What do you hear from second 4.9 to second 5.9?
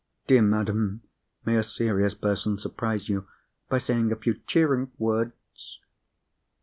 words?"